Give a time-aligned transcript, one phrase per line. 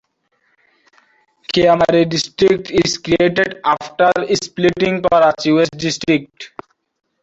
[1.53, 6.51] Keamari District is created after splitting Karachi West District.